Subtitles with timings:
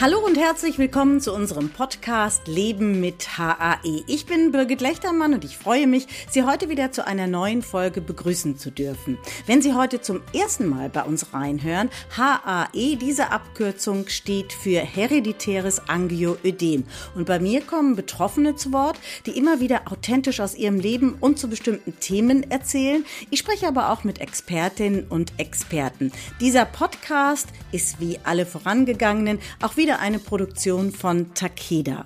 [0.00, 4.04] Hallo und herzlich willkommen zu unserem Podcast Leben mit HAE.
[4.06, 8.00] Ich bin Birgit Lechtermann und ich freue mich, Sie heute wieder zu einer neuen Folge
[8.00, 9.18] begrüßen zu dürfen.
[9.46, 15.88] Wenn Sie heute zum ersten Mal bei uns reinhören, HAE, diese Abkürzung steht für hereditäres
[15.88, 16.84] Angioödem.
[17.16, 21.40] Und bei mir kommen Betroffene zu Wort, die immer wieder authentisch aus ihrem Leben und
[21.40, 23.04] zu bestimmten Themen erzählen.
[23.30, 26.12] Ich spreche aber auch mit Expertinnen und Experten.
[26.40, 32.04] Dieser Podcast ist wie alle vorangegangenen auch wieder wieder eine Produktion von Takeda.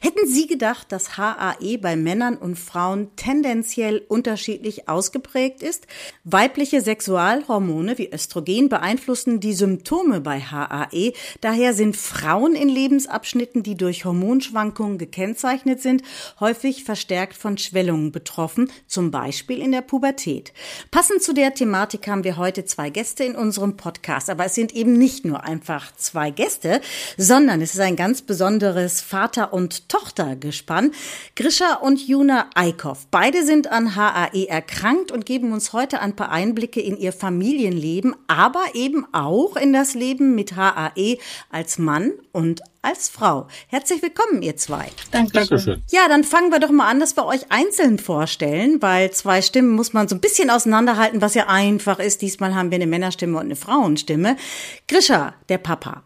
[0.00, 5.86] Hätten Sie gedacht, dass HAE bei Männern und Frauen tendenziell unterschiedlich ausgeprägt ist?
[6.24, 11.12] Weibliche Sexualhormone wie Östrogen beeinflussen die Symptome bei HAE.
[11.40, 16.02] Daher sind Frauen in Lebensabschnitten, die durch Hormonschwankungen gekennzeichnet sind,
[16.40, 20.52] häufig verstärkt von Schwellungen betroffen, zum Beispiel in der Pubertät.
[20.90, 24.28] Passend zu der Thematik haben wir heute zwei Gäste in unserem Podcast.
[24.28, 26.80] Aber es sind eben nicht nur einfach zwei Gäste,
[27.16, 30.92] sondern es ist ein ganz besonderes Vater- und und Tochtergespann,
[31.36, 33.06] Grisha und Juna Eickhoff.
[33.10, 38.16] Beide sind an HAE erkrankt und geben uns heute ein paar Einblicke in ihr Familienleben,
[38.28, 41.18] aber eben auch in das Leben mit HAE
[41.50, 43.48] als Mann und als Frau.
[43.66, 44.86] Herzlich willkommen, ihr zwei.
[45.10, 45.48] Dankeschön.
[45.48, 45.82] Dankeschön.
[45.90, 49.76] Ja, dann fangen wir doch mal an, dass wir euch einzeln vorstellen, weil zwei Stimmen
[49.76, 52.22] muss man so ein bisschen auseinanderhalten, was ja einfach ist.
[52.22, 54.38] Diesmal haben wir eine Männerstimme und eine Frauenstimme.
[54.86, 56.04] Grisha, der Papa.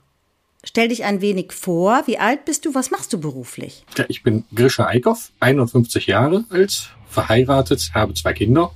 [0.64, 2.02] Stell dich ein wenig vor.
[2.06, 2.74] Wie alt bist du?
[2.74, 3.84] Was machst du beruflich?
[3.98, 8.70] Ja, ich bin Grisha Eickhoff, 51 Jahre alt, verheiratet, habe zwei Kinder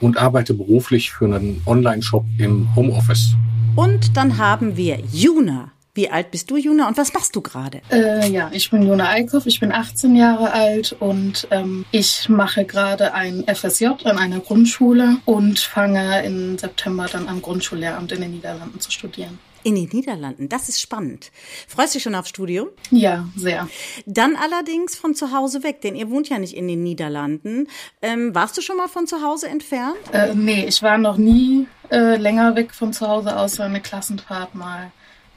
[0.00, 3.34] und arbeite beruflich für einen Online-Shop im Homeoffice.
[3.74, 5.73] Und dann haben wir Juna.
[5.94, 7.80] Wie alt bist du, Juna, und was machst du gerade?
[7.88, 12.64] Äh, ja, ich bin Juna Eickhoff, ich bin 18 Jahre alt und ähm, ich mache
[12.64, 18.32] gerade ein FSJ an einer Grundschule und fange im September dann am Grundschullehramt in den
[18.32, 19.38] Niederlanden zu studieren.
[19.62, 21.30] In den Niederlanden, das ist spannend.
[21.68, 22.68] Freust du dich schon aufs Studium?
[22.90, 23.68] Ja, sehr.
[24.04, 27.68] Dann allerdings von zu Hause weg, denn ihr wohnt ja nicht in den Niederlanden.
[28.02, 29.96] Ähm, warst du schon mal von zu Hause entfernt?
[30.12, 34.56] Äh, nee, ich war noch nie äh, länger weg von zu Hause, außer eine Klassenfahrt
[34.56, 34.90] mal.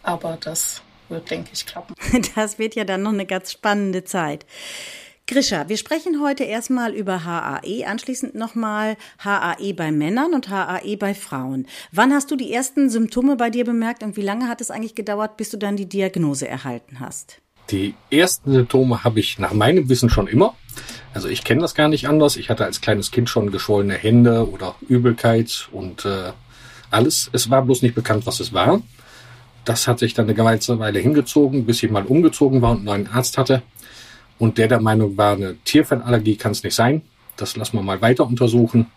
[0.07, 1.93] Aber das wird, denke ich, klappen.
[2.35, 4.45] Das wird ja dann noch eine ganz spannende Zeit.
[5.27, 11.13] Grisha, wir sprechen heute erstmal über HAE, anschließend nochmal HAE bei Männern und HAE bei
[11.13, 11.67] Frauen.
[11.91, 14.95] Wann hast du die ersten Symptome bei dir bemerkt und wie lange hat es eigentlich
[14.95, 17.41] gedauert, bis du dann die Diagnose erhalten hast?
[17.69, 20.55] Die ersten Symptome habe ich nach meinem Wissen schon immer.
[21.13, 22.37] Also ich kenne das gar nicht anders.
[22.37, 26.31] Ich hatte als kleines Kind schon geschwollene Hände oder Übelkeit und äh,
[26.91, 27.29] alles.
[27.33, 28.81] Es war bloß nicht bekannt, was es war.
[29.67, 32.85] Das hat sich dann eine ganze Weile hingezogen, bis ich mal umgezogen war und einen
[32.85, 33.63] neuen Arzt hatte
[34.39, 37.01] und der der Meinung war, eine Tierfettallergie kann es nicht sein.
[37.37, 38.87] Das lassen wir mal weiter untersuchen.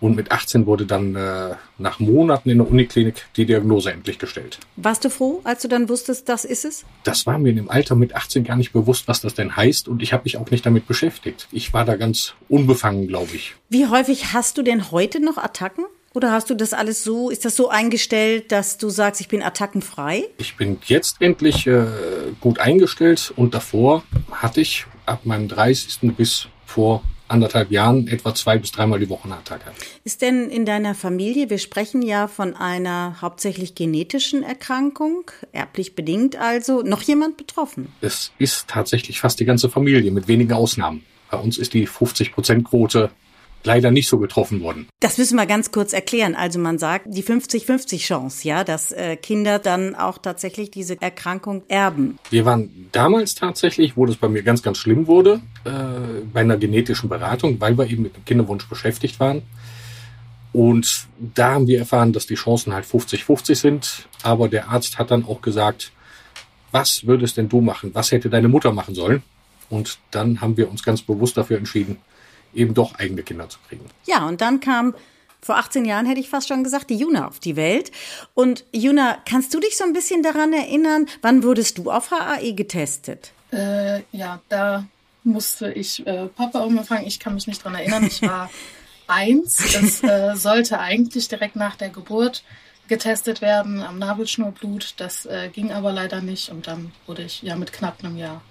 [0.00, 4.58] Und mit 18 wurde dann äh, nach Monaten in der Uniklinik die Diagnose endlich gestellt.
[4.76, 6.84] Warst du froh, als du dann wusstest, das ist es?
[7.04, 9.88] Das war mir in dem Alter mit 18 gar nicht bewusst, was das denn heißt.
[9.88, 11.48] Und ich habe mich auch nicht damit beschäftigt.
[11.52, 13.54] Ich war da ganz unbefangen, glaube ich.
[13.70, 15.84] Wie häufig hast du denn heute noch Attacken?
[16.14, 19.42] Oder hast du das alles so, ist das so eingestellt, dass du sagst, ich bin
[19.42, 20.24] attackenfrei?
[20.38, 21.86] Ich bin jetzt endlich äh,
[22.40, 26.16] gut eingestellt und davor hatte ich ab meinem 30.
[26.16, 29.72] bis vor anderthalb Jahren etwa zwei bis dreimal die Woche eine Attacke.
[30.04, 36.36] Ist denn in deiner Familie, wir sprechen ja von einer hauptsächlich genetischen Erkrankung, erblich bedingt
[36.36, 37.92] also, noch jemand betroffen?
[38.00, 41.04] Es ist tatsächlich fast die ganze Familie mit wenigen Ausnahmen.
[41.30, 43.10] Bei uns ist die 50-Prozent-Quote
[43.64, 44.88] leider nicht so getroffen worden.
[45.00, 46.34] Das müssen wir ganz kurz erklären.
[46.34, 51.62] Also man sagt, die 50-50 Chance, ja, dass äh, Kinder dann auch tatsächlich diese Erkrankung
[51.68, 52.18] erben.
[52.30, 55.70] Wir waren damals tatsächlich, wo das bei mir ganz, ganz schlimm wurde, äh,
[56.32, 59.42] bei einer genetischen Beratung, weil wir eben mit dem Kinderwunsch beschäftigt waren.
[60.52, 64.08] Und da haben wir erfahren, dass die Chancen halt 50-50 sind.
[64.22, 65.90] Aber der Arzt hat dann auch gesagt,
[66.70, 67.90] was würdest denn du machen?
[67.94, 69.22] Was hätte deine Mutter machen sollen?
[69.68, 71.98] Und dann haben wir uns ganz bewusst dafür entschieden,
[72.54, 73.84] eben doch eigene Kinder zu kriegen.
[74.06, 74.94] Ja, und dann kam
[75.44, 77.92] vor 18 Jahren hätte ich fast schon gesagt, die Juna auf die Welt.
[78.32, 82.54] Und Juna, kannst du dich so ein bisschen daran erinnern, wann wurdest du auf HAE
[82.54, 83.32] getestet?
[83.52, 84.86] Äh, ja, da
[85.22, 87.06] musste ich äh, Papa umfangen.
[87.06, 88.04] Ich kann mich nicht daran erinnern.
[88.04, 88.50] Ich war
[89.06, 89.74] eins.
[89.74, 92.42] Es äh, sollte eigentlich direkt nach der Geburt
[92.88, 94.94] getestet werden am Nabelschnurblut.
[94.96, 96.48] Das äh, ging aber leider nicht.
[96.48, 98.42] Und dann wurde ich ja mit knapp einem Jahr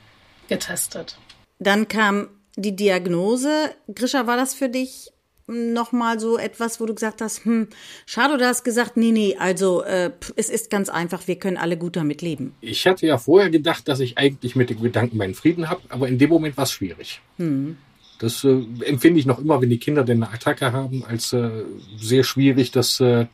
[0.48, 1.18] getestet.
[1.58, 3.72] Dann kam die Diagnose.
[3.94, 5.12] Grisha, war das für dich
[5.48, 7.68] nochmal so etwas, wo du gesagt hast, hm,
[8.06, 11.78] schade, du hast gesagt, nee, nee, also äh, es ist ganz einfach, wir können alle
[11.78, 12.56] gut damit leben.
[12.62, 16.08] Ich hatte ja vorher gedacht, dass ich eigentlich mit dem Gedanken meinen Frieden habe, aber
[16.08, 17.20] in dem Moment war es schwierig.
[17.38, 17.78] Hm.
[18.20, 21.50] Das äh, empfinde ich noch immer, wenn die Kinder denn eine Attacke haben, als äh,
[21.98, 23.26] sehr schwierig, dass äh,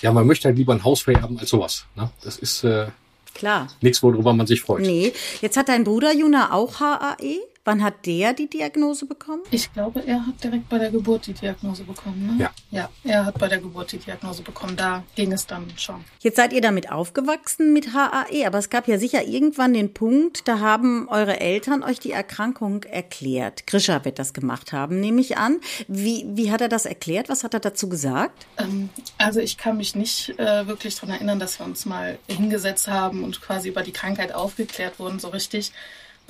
[0.00, 1.84] ja, man möchte halt lieber ein Haus haben als sowas.
[1.94, 2.10] Ne?
[2.22, 2.86] Das ist äh,
[3.34, 3.68] Klar.
[3.80, 4.80] Nichts, worüber man sich freut.
[4.82, 5.12] Nee.
[5.40, 7.38] Jetzt hat dein Bruder Juna auch HAE.
[7.70, 9.42] Wann hat der die Diagnose bekommen?
[9.52, 12.36] Ich glaube, er hat direkt bei der Geburt die Diagnose bekommen.
[12.36, 12.42] Ne?
[12.42, 12.50] Ja.
[12.72, 14.76] Ja, er hat bei der Geburt die Diagnose bekommen.
[14.76, 16.04] Da ging es dann schon.
[16.18, 20.48] Jetzt seid ihr damit aufgewachsen mit HAE, aber es gab ja sicher irgendwann den Punkt,
[20.48, 23.68] da haben eure Eltern euch die Erkrankung erklärt.
[23.68, 25.60] Grisha wird das gemacht haben, nehme ich an.
[25.86, 27.28] Wie, wie hat er das erklärt?
[27.28, 28.48] Was hat er dazu gesagt?
[28.58, 32.88] Ähm, also ich kann mich nicht äh, wirklich daran erinnern, dass wir uns mal hingesetzt
[32.88, 35.72] haben und quasi über die Krankheit aufgeklärt wurden, so richtig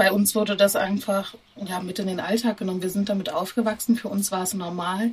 [0.00, 2.80] bei uns wurde das einfach ja, mit in den Alltag genommen.
[2.80, 3.96] Wir sind damit aufgewachsen.
[3.96, 5.10] Für uns war es normal.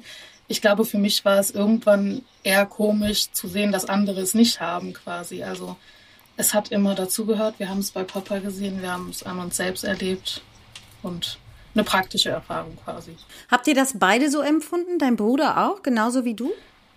[0.47, 4.61] Ich glaube, für mich war es irgendwann eher komisch zu sehen, dass andere es nicht
[4.61, 5.43] haben quasi.
[5.43, 5.75] Also
[6.37, 7.59] es hat immer dazugehört.
[7.59, 10.41] Wir haben es bei Papa gesehen, wir haben es an uns selbst erlebt
[11.03, 11.37] und
[11.73, 13.17] eine praktische Erfahrung quasi.
[13.51, 14.99] Habt ihr das beide so empfunden?
[14.99, 16.49] Dein Bruder auch, genauso wie du?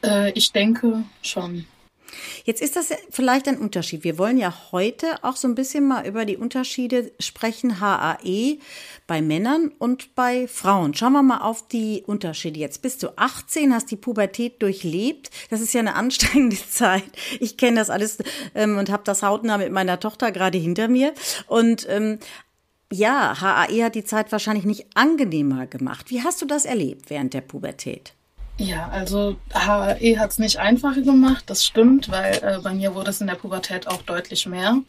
[0.04, 1.66] Äh, ich denke schon.
[2.44, 4.04] Jetzt ist das vielleicht ein Unterschied.
[4.04, 8.58] Wir wollen ja heute auch so ein bisschen mal über die Unterschiede sprechen, HAE
[9.06, 10.94] bei Männern und bei Frauen.
[10.94, 12.60] Schauen wir mal auf die Unterschiede.
[12.60, 15.30] Jetzt bist du 18, hast die Pubertät durchlebt.
[15.50, 17.10] Das ist ja eine anstrengende Zeit.
[17.40, 18.18] Ich kenne das alles
[18.54, 21.12] ähm, und habe das hautnah mit meiner Tochter gerade hinter mir.
[21.46, 22.18] Und ähm,
[22.92, 26.10] ja, HAE hat die Zeit wahrscheinlich nicht angenehmer gemacht.
[26.10, 28.14] Wie hast du das erlebt während der Pubertät?
[28.60, 33.08] Ja, also HAE hat es nicht einfacher gemacht, das stimmt, weil äh, bei mir wurde
[33.08, 34.82] es in der Pubertät auch deutlich mehr.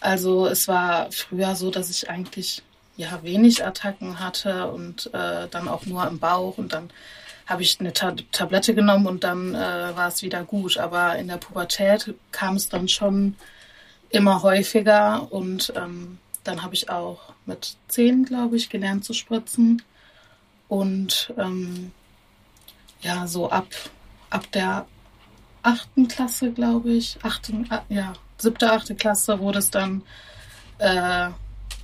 [0.00, 2.60] Also es war früher so, dass ich eigentlich
[2.96, 6.90] ja wenig Attacken hatte und äh, dann auch nur im Bauch und dann
[7.46, 9.58] habe ich eine Ta Tablette genommen und dann äh,
[9.94, 10.76] war es wieder gut.
[10.78, 13.36] Aber in der Pubertät kam es dann schon
[14.10, 19.82] immer häufiger und ähm, dann habe ich auch mit zehn, glaube ich, gelernt zu spritzen
[20.68, 21.92] und ähm,
[23.00, 23.66] ja, so ab,
[24.30, 24.86] ab der
[25.62, 30.02] achten Klasse, glaube ich, achten, ja, siebte, achte Klasse wurde es dann
[30.78, 31.30] äh,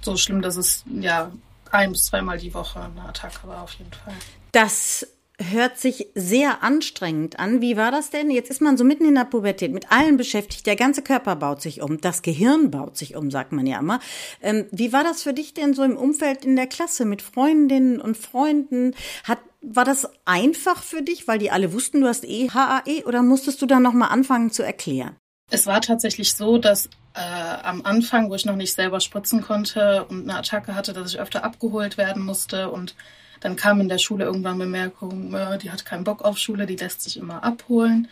[0.00, 1.32] so schlimm, dass es ja
[1.70, 4.14] ein bis zweimal die Woche eine Attacke war, auf jeden Fall.
[4.52, 5.06] Das
[5.42, 7.60] hört sich sehr anstrengend an.
[7.60, 8.30] Wie war das denn?
[8.30, 11.60] Jetzt ist man so mitten in der Pubertät, mit allen beschäftigt, der ganze Körper baut
[11.60, 13.98] sich um, das Gehirn baut sich um, sagt man ja immer.
[14.40, 18.00] Ähm, wie war das für dich denn so im Umfeld in der Klasse mit Freundinnen
[18.00, 18.94] und Freunden?
[19.24, 23.22] Hat war das einfach für dich, weil die alle wussten, du hast eh HAE oder
[23.22, 25.16] musstest du dann nochmal anfangen zu erklären?
[25.50, 27.20] Es war tatsächlich so, dass äh,
[27.62, 31.20] am Anfang, wo ich noch nicht selber spritzen konnte und eine Attacke hatte, dass ich
[31.20, 32.94] öfter abgeholt werden musste und
[33.40, 36.76] dann kam in der Schule irgendwann Bemerkung, äh, die hat keinen Bock auf Schule, die
[36.76, 38.08] lässt sich immer abholen.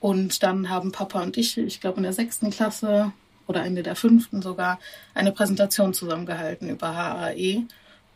[0.00, 3.12] Und dann haben Papa und ich, ich glaube in der sechsten Klasse
[3.46, 4.78] oder Ende der fünften sogar,
[5.14, 7.64] eine Präsentation zusammengehalten über HAE.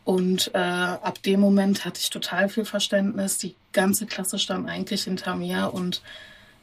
[0.03, 3.37] Und äh, ab dem Moment hatte ich total viel Verständnis.
[3.37, 5.71] Die ganze Klasse stand eigentlich hinter mir.
[5.73, 6.01] Und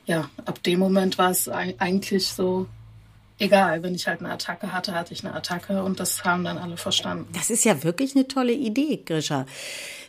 [0.06, 2.66] ja, ab dem Moment war es eigentlich so
[3.38, 3.82] egal.
[3.82, 5.82] Wenn ich halt eine Attacke hatte, hatte ich eine Attacke.
[5.84, 7.26] Und das haben dann alle verstanden.
[7.32, 9.46] Das ist ja wirklich eine tolle Idee, Grisha.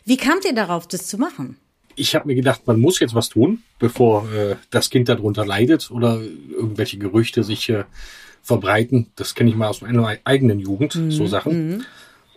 [0.04, 1.56] Wie kamt ihr darauf, das zu machen?
[1.94, 5.90] Ich habe mir gedacht, man muss jetzt was tun, bevor äh, das Kind darunter leidet
[5.90, 7.84] oder irgendwelche Gerüchte sich äh,
[8.42, 9.10] verbreiten.
[9.16, 11.10] Das kenne ich mal aus meiner eigenen Jugend, mhm.
[11.10, 11.68] so Sachen.
[11.68, 11.84] Mhm.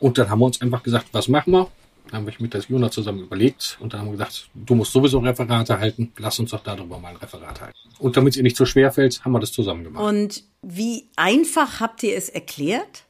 [0.04, 1.70] Und dann haben wir uns einfach gesagt, was machen wir?
[2.12, 4.92] Dann habe ich mit der Juna zusammen überlegt und dann haben wir gesagt, du musst
[4.92, 7.78] sowieso Referate halten, lass uns doch darüber mal ein Referat halten.
[8.00, 10.04] Und damit es ihr nicht so schwer fällt, haben wir das zusammen gemacht.
[10.04, 13.06] Und wie einfach habt ihr es erklärt?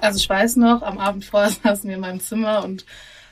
[0.00, 2.86] Also ich weiß noch, am Abend vorher saßen wir in meinem Zimmer und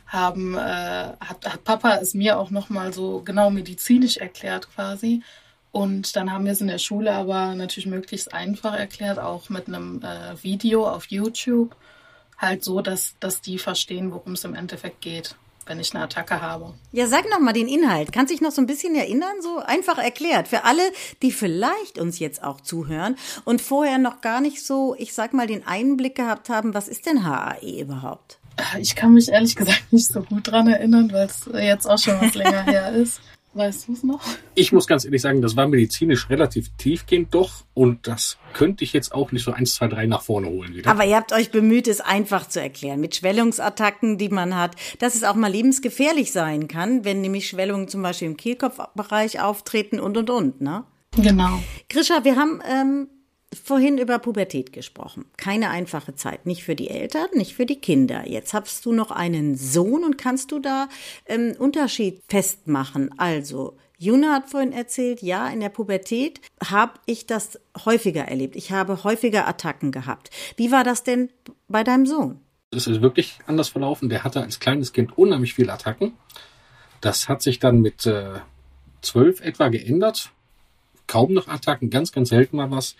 [0.06, 5.22] haben, äh, hat, hat Papa es mir auch nochmal so genau medizinisch erklärt quasi.
[5.72, 9.68] Und dann haben wir es in der Schule aber natürlich möglichst einfach erklärt, auch mit
[9.68, 11.74] einem äh, Video auf YouTube
[12.38, 16.40] halt so, dass, dass die verstehen, worum es im Endeffekt geht, wenn ich eine Attacke
[16.40, 16.74] habe.
[16.92, 18.12] Ja, sag noch mal den Inhalt.
[18.12, 19.42] Kannst dich noch so ein bisschen erinnern?
[19.42, 20.48] So einfach erklärt.
[20.48, 20.82] Für alle,
[21.22, 25.46] die vielleicht uns jetzt auch zuhören und vorher noch gar nicht so, ich sag mal,
[25.46, 28.38] den Einblick gehabt haben, was ist denn HAE überhaupt?
[28.78, 32.20] Ich kann mich ehrlich gesagt nicht so gut dran erinnern, weil es jetzt auch schon
[32.20, 33.20] was länger her ist.
[33.56, 34.20] Weißt du es noch?
[34.54, 38.92] Ich muss ganz ehrlich sagen, das war medizinisch relativ tiefgehend doch und das könnte ich
[38.92, 40.90] jetzt auch nicht so eins, zwei, drei nach vorne holen wieder.
[40.90, 45.14] Aber ihr habt euch bemüht, es einfach zu erklären, mit Schwellungsattacken, die man hat, dass
[45.14, 50.18] es auch mal lebensgefährlich sein kann, wenn nämlich Schwellungen zum Beispiel im Kehlkopfbereich auftreten und
[50.18, 50.84] und und, ne?
[51.16, 51.58] Genau.
[51.88, 53.08] Grisha, wir haben ähm,
[53.58, 55.24] vorhin über Pubertät gesprochen.
[55.36, 58.28] Keine einfache Zeit, nicht für die Eltern, nicht für die Kinder.
[58.28, 60.88] Jetzt hast du noch einen Sohn und kannst du da
[61.26, 63.10] ähm, Unterschied festmachen?
[63.18, 68.54] Also, Juna hat vorhin erzählt, ja, in der Pubertät habe ich das häufiger erlebt.
[68.56, 70.30] Ich habe häufiger Attacken gehabt.
[70.56, 71.30] Wie war das denn
[71.68, 72.40] bei deinem Sohn?
[72.70, 74.08] Es ist wirklich anders verlaufen.
[74.08, 76.12] Der hatte als kleines Kind unheimlich viele Attacken.
[77.00, 78.40] Das hat sich dann mit äh,
[79.00, 80.30] zwölf äh, etwa geändert.
[81.06, 82.96] Kaum noch Attacken, ganz, ganz selten mal was.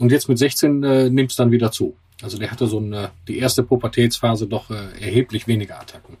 [0.00, 1.94] Und jetzt mit 16 äh, nimmt es dann wieder zu.
[2.22, 6.16] Also der hatte so eine, die erste Pubertätsphase doch äh, erheblich weniger Attacken.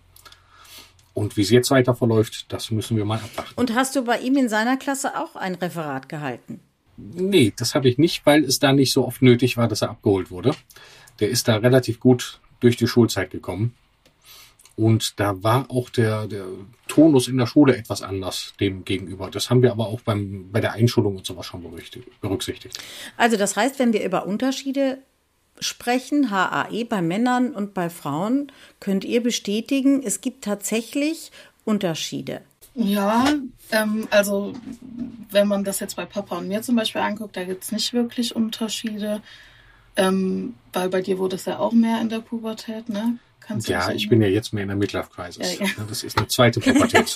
[1.14, 3.52] Und wie es jetzt weiter verläuft, das müssen wir mal abwarten.
[3.56, 6.60] Und hast du bei ihm in seiner Klasse auch ein Referat gehalten?
[6.98, 9.88] Nee, das habe ich nicht, weil es da nicht so oft nötig war, dass er
[9.88, 10.54] abgeholt wurde.
[11.18, 13.74] Der ist da relativ gut durch die Schulzeit gekommen.
[14.76, 16.44] Und da war auch der, der
[16.90, 19.30] Tonus in der Schule etwas anders dem gegenüber.
[19.30, 21.62] Das haben wir aber auch beim, bei der Einschulung und sowas schon
[22.20, 22.78] berücksichtigt.
[23.16, 24.98] Also das heißt, wenn wir über Unterschiede
[25.60, 31.30] sprechen, HAE bei Männern und bei Frauen, könnt ihr bestätigen, es gibt tatsächlich
[31.64, 32.42] Unterschiede.
[32.74, 33.34] Ja,
[33.70, 34.52] ähm, also
[35.30, 37.92] wenn man das jetzt bei Papa und mir zum Beispiel anguckt, da gibt es nicht
[37.92, 39.22] wirklich Unterschiede.
[39.96, 43.18] Ähm, weil bei dir wurde es ja auch mehr in der Pubertät, ne?
[43.50, 45.58] Kannst ja, ich bin ja jetzt mehr in der Midlife Crisis.
[45.58, 45.72] Ja, ja.
[45.88, 47.12] Das ist eine zweite Pubertät.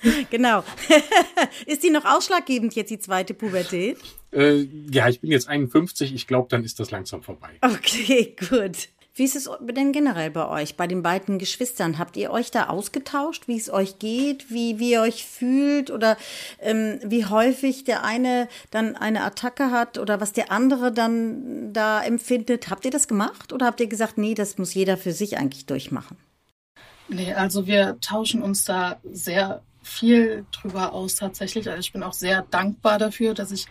[0.30, 0.62] genau.
[1.66, 3.98] ist die noch ausschlaggebend jetzt die zweite Pubertät?
[4.32, 6.14] Äh, ja, ich bin jetzt 51.
[6.14, 7.50] Ich glaube, dann ist das langsam vorbei.
[7.62, 8.88] Okay, gut.
[9.20, 11.98] Wie ist es denn generell bei euch, bei den beiden Geschwistern?
[11.98, 16.16] Habt ihr euch da ausgetauscht, wie es euch geht, wie, wie ihr euch fühlt oder
[16.58, 22.02] ähm, wie häufig der eine dann eine Attacke hat oder was der andere dann da
[22.02, 22.70] empfindet?
[22.70, 25.66] Habt ihr das gemacht oder habt ihr gesagt, nee, das muss jeder für sich eigentlich
[25.66, 26.16] durchmachen?
[27.08, 31.68] Nee, also wir tauschen uns da sehr viel drüber aus tatsächlich.
[31.68, 33.66] Also ich bin auch sehr dankbar dafür, dass ich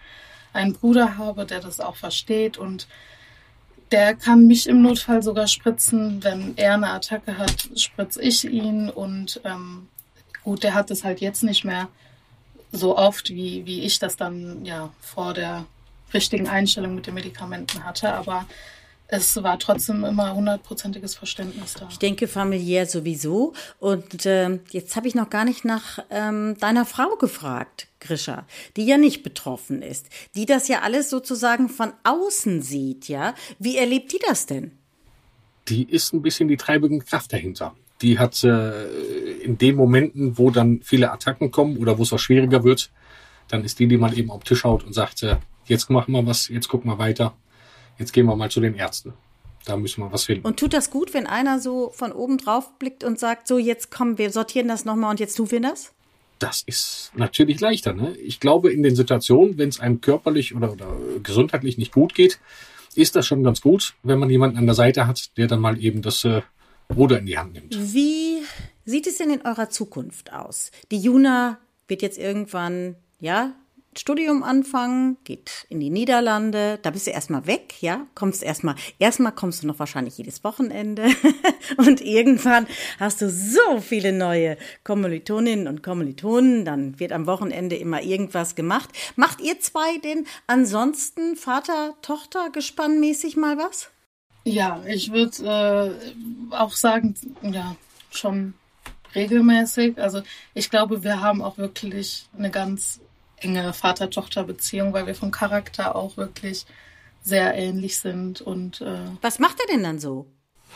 [0.54, 2.88] einen Bruder habe, der das auch versteht und
[3.92, 6.24] der kann mich im Notfall sogar spritzen.
[6.24, 8.90] Wenn er eine Attacke hat, spritze ich ihn.
[8.90, 9.88] Und ähm,
[10.44, 11.88] gut, der hat es halt jetzt nicht mehr
[12.72, 15.66] so oft, wie, wie ich das dann ja vor der
[16.14, 18.14] richtigen Einstellung mit den Medikamenten hatte.
[18.14, 18.46] Aber
[19.12, 21.88] es war trotzdem immer hundertprozentiges Verständnis da.
[21.90, 23.54] Ich denke familiär sowieso.
[23.80, 28.46] Und äh, jetzt habe ich noch gar nicht nach ähm, deiner Frau gefragt, Grisha,
[28.78, 33.34] die ja nicht betroffen ist, die das ja alles sozusagen von außen sieht, ja.
[33.58, 34.72] Wie erlebt die das denn?
[35.68, 37.76] Die ist ein bisschen die treibende Kraft dahinter.
[38.04, 38.86] Die hat äh,
[39.42, 42.92] in den Momenten, wo dann viele Attacken kommen oder wo es auch schwieriger wird,
[43.48, 46.12] dann ist die, die man eben auf den Tisch haut und sagt, äh, jetzt machen
[46.12, 47.34] wir was, jetzt gucken wir weiter
[48.00, 49.14] jetzt gehen wir mal zu den Ärzten.
[49.66, 50.48] Da müssen wir was finden.
[50.48, 53.92] Und tut das gut, wenn einer so von oben drauf blickt und sagt, so jetzt
[53.92, 55.92] kommen wir sortieren das nochmal und jetzt tun wir das?
[56.40, 57.94] Das ist natürlich leichter.
[57.94, 58.16] Ne?
[58.16, 60.88] Ich glaube, in den Situationen, wenn es einem körperlich oder, oder
[61.22, 62.40] gesundheitlich nicht gut geht,
[62.96, 65.80] ist das schon ganz gut, wenn man jemanden an der Seite hat, der dann mal
[65.84, 66.42] eben das äh,
[66.96, 67.76] Ruder in die Hand nimmt.
[67.94, 68.42] Wie
[68.86, 70.72] sieht es denn in eurer Zukunft aus?
[70.92, 73.54] Die Juna wird jetzt irgendwann, ja,
[73.98, 79.32] Studium anfangen, geht in die Niederlande, da bist du erstmal weg, ja, kommst erstmal, erstmal
[79.32, 81.08] kommst du noch wahrscheinlich jedes Wochenende
[81.78, 82.68] und irgendwann
[83.00, 88.90] hast du so viele neue Kommilitoninnen und Kommilitonen, dann wird am Wochenende immer irgendwas gemacht.
[89.16, 93.90] Macht ihr zwei denn ansonsten Vater-Tochter-Gespannmäßig mal was?
[94.44, 95.98] Ja, ich würde
[96.52, 97.76] äh, auch sagen, ja,
[98.12, 98.54] schon
[99.16, 100.00] regelmäßig.
[100.00, 100.22] Also
[100.54, 103.00] ich glaube, wir haben auch wirklich eine ganz
[103.42, 106.66] enge Vater-Tochter-Beziehung, weil wir vom Charakter auch wirklich
[107.22, 108.42] sehr ähnlich sind.
[108.42, 110.28] Und äh, was macht er denn dann so?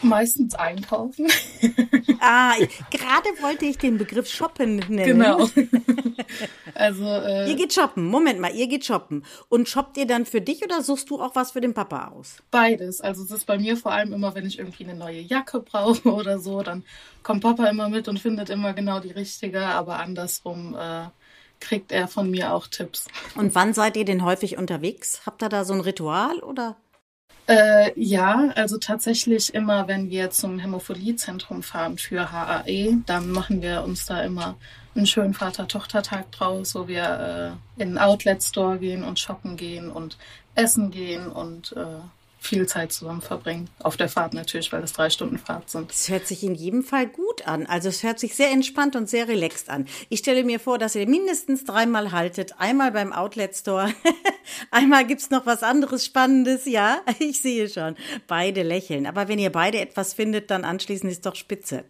[0.02, 1.28] Meistens einkaufen.
[2.20, 2.54] ah,
[2.92, 5.06] gerade wollte ich den Begriff shoppen nennen.
[5.06, 5.50] Genau.
[6.76, 8.06] Also äh, ihr geht shoppen.
[8.08, 9.24] Moment mal, ihr geht shoppen.
[9.48, 12.38] Und shoppt ihr dann für dich oder suchst du auch was für den Papa aus?
[12.50, 13.00] Beides.
[13.00, 16.12] Also es ist bei mir vor allem immer, wenn ich irgendwie eine neue Jacke brauche
[16.12, 16.84] oder so, dann
[17.22, 19.66] kommt Papa immer mit und findet immer genau die richtige.
[19.66, 21.06] Aber andersrum äh,
[21.64, 23.08] kriegt er von mir auch Tipps.
[23.36, 25.22] Und wann seid ihr denn häufig unterwegs?
[25.26, 26.76] Habt ihr da so ein Ritual oder?
[27.48, 33.84] Äh, ja, also tatsächlich immer, wenn wir zum Hämophiliezentrum fahren für HAE, dann machen wir
[33.84, 34.56] uns da immer
[34.96, 40.18] einen schönen Vater-Tochter-Tag draus, wo wir äh, in einen Outlet-Store gehen und shoppen gehen und
[40.56, 42.00] essen gehen und äh,
[42.44, 43.70] viel Zeit zusammen verbringen.
[43.80, 45.90] Auf der Fahrt natürlich, weil es drei Stunden Fahrt sind.
[45.92, 47.66] Es hört sich in jedem Fall gut an.
[47.66, 49.88] Also es hört sich sehr entspannt und sehr relaxed an.
[50.10, 52.60] Ich stelle mir vor, dass ihr mindestens dreimal haltet.
[52.60, 53.94] Einmal beim Outlet Store.
[54.72, 56.66] Einmal gibt's noch was anderes Spannendes.
[56.66, 57.96] Ja, ich sehe schon.
[58.28, 59.08] Beide lächeln.
[59.08, 61.86] Aber wenn ihr beide etwas findet, dann anschließend ist doch spitze.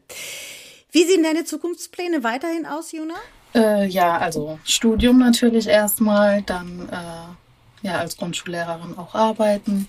[0.92, 3.16] Wie sehen deine Zukunftspläne weiterhin aus, Juna?
[3.56, 9.88] Äh, ja, also Studium natürlich erstmal, dann äh, ja als Grundschullehrerin auch arbeiten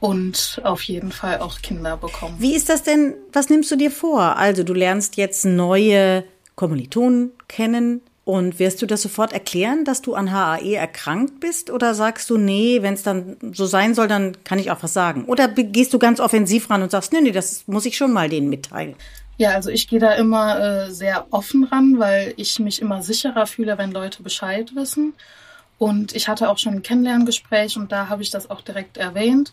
[0.00, 2.36] und auf jeden Fall auch Kinder bekommen.
[2.38, 3.14] Wie ist das denn?
[3.32, 4.36] Was nimmst du dir vor?
[4.36, 6.24] Also du lernst jetzt neue
[6.54, 8.02] Kommilitonen kennen.
[8.24, 11.70] Und wirst du das sofort erklären, dass du an HAE erkrankt bist?
[11.70, 14.92] Oder sagst du, nee, wenn es dann so sein soll, dann kann ich auch was
[14.92, 15.26] sagen?
[15.26, 18.28] Oder gehst du ganz offensiv ran und sagst, nee, nee, das muss ich schon mal
[18.28, 18.96] denen mitteilen?
[19.36, 23.46] Ja, also ich gehe da immer äh, sehr offen ran, weil ich mich immer sicherer
[23.46, 25.14] fühle, wenn Leute Bescheid wissen.
[25.78, 29.52] Und ich hatte auch schon ein Kennenlerngespräch und da habe ich das auch direkt erwähnt.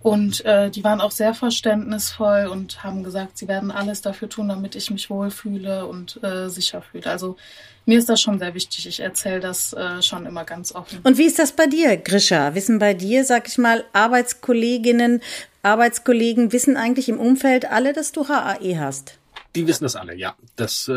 [0.00, 4.48] Und äh, die waren auch sehr verständnisvoll und haben gesagt, sie werden alles dafür tun,
[4.48, 7.06] damit ich mich wohlfühle und äh, sicher fühle.
[7.06, 7.36] Also
[7.84, 8.86] mir ist das schon sehr wichtig.
[8.86, 11.00] Ich erzähle das äh, schon immer ganz offen.
[11.02, 12.54] Und wie ist das bei dir, Grisha?
[12.54, 15.20] Wissen bei dir, sag ich mal, Arbeitskolleginnen,
[15.62, 19.18] Arbeitskollegen, wissen eigentlich im Umfeld alle, dass du HAE hast?
[19.56, 20.36] Die wissen das alle, ja.
[20.54, 20.92] Das äh,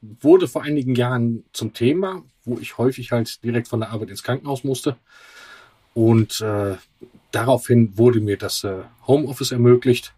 [0.00, 4.22] wurde vor einigen Jahren zum Thema, wo ich häufig halt direkt von der Arbeit ins
[4.22, 4.96] Krankenhaus musste.
[5.94, 6.76] Und äh,
[7.30, 10.14] daraufhin wurde mir das äh, Homeoffice ermöglicht.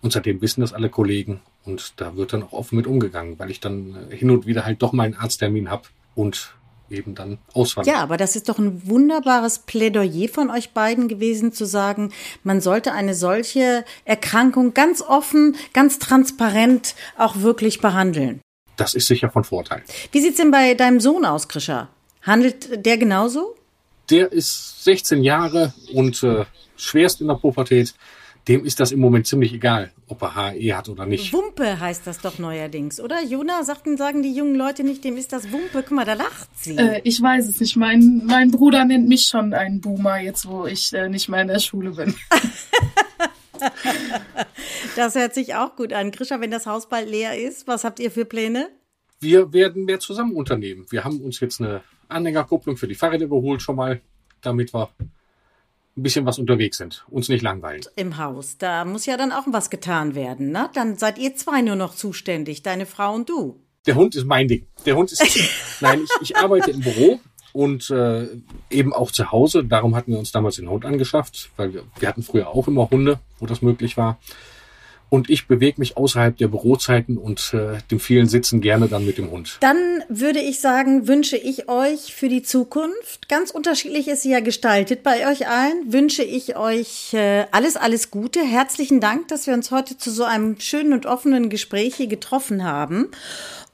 [0.00, 1.40] Und seitdem wissen das alle Kollegen.
[1.64, 4.64] Und da wird dann auch offen mit umgegangen, weil ich dann äh, hin und wieder
[4.64, 6.54] halt doch mal einen Arzttermin habe und
[6.90, 7.94] eben dann auswandern.
[7.94, 12.12] Ja, aber das ist doch ein wunderbares Plädoyer von euch beiden gewesen, zu sagen,
[12.44, 18.40] man sollte eine solche Erkrankung ganz offen, ganz transparent auch wirklich behandeln.
[18.78, 19.82] Das ist sicher von Vorteil.
[20.12, 21.88] Wie sieht's denn bei deinem Sohn aus, Krischer?
[22.22, 23.54] Handelt der genauso?
[24.08, 27.92] Der ist 16 Jahre und äh, schwerst in der Pubertät.
[28.46, 31.34] Dem ist das im Moment ziemlich egal, ob er HE hat oder nicht.
[31.34, 33.22] Wumpe heißt das doch neuerdings, oder?
[33.22, 35.82] Jona, sagten, sagen die jungen Leute nicht, dem ist das Wumpe.
[35.82, 36.76] Guck mal, da lacht sie.
[36.76, 37.76] Äh, ich weiß es nicht.
[37.76, 41.48] Mein, mein Bruder nennt mich schon einen Boomer, jetzt wo ich äh, nicht mehr in
[41.48, 42.14] der Schule bin.
[44.98, 46.10] das hört sich auch gut an.
[46.10, 48.68] Grisha, wenn das Haus bald leer ist, was habt ihr für Pläne?
[49.20, 50.86] Wir werden mehr zusammen unternehmen.
[50.90, 54.00] Wir haben uns jetzt eine Anhängerkupplung für die Fahrräder geholt schon mal,
[54.40, 57.82] damit wir ein bisschen was unterwegs sind, uns nicht langweilen.
[57.94, 60.68] Im Haus, da muss ja dann auch was getan werden, ne?
[60.74, 63.60] Dann seid ihr zwei nur noch zuständig, deine Frau und du.
[63.86, 64.66] Der Hund ist mein Ding.
[64.84, 65.22] Der Hund ist.
[65.80, 67.20] Nein, ich, ich arbeite im Büro
[67.52, 68.26] und äh,
[68.70, 69.64] eben auch zu Hause.
[69.64, 72.90] Darum hatten wir uns damals den Hund angeschafft, weil wir, wir hatten früher auch immer
[72.90, 74.18] Hunde, wo das möglich war.
[75.10, 79.18] Und ich bewege mich außerhalb der Bürozeiten und äh, dem vielen Sitzen gerne dann mit
[79.18, 79.56] dem Hund.
[79.60, 84.40] Dann würde ich sagen, wünsche ich euch für die Zukunft, ganz unterschiedlich ist sie ja
[84.40, 88.40] gestaltet bei euch allen, wünsche ich euch äh, alles, alles Gute.
[88.40, 92.64] Herzlichen Dank, dass wir uns heute zu so einem schönen und offenen Gespräch hier getroffen
[92.64, 93.08] haben.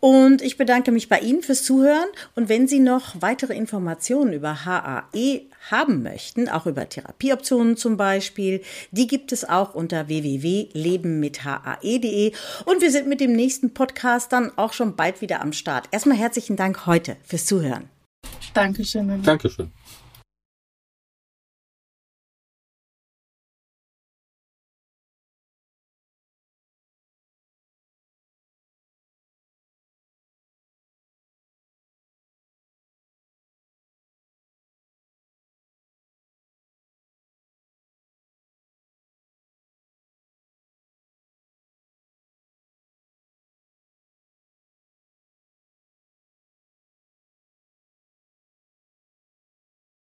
[0.00, 2.08] Und ich bedanke mich bei Ihnen fürs Zuhören.
[2.34, 8.62] Und wenn Sie noch weitere Informationen über HAE haben möchten, auch über Therapieoptionen zum Beispiel,
[8.90, 12.32] die gibt es auch unter www.lebenmithae.de.
[12.64, 15.86] Und wir sind mit dem nächsten Podcast dann auch schon bald wieder am Start.
[15.90, 17.88] Erstmal herzlichen Dank heute fürs Zuhören.
[18.54, 19.22] Dankeschön.
[19.22, 19.70] Dankeschön.